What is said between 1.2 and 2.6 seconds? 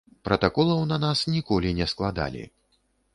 ніколі не складалі.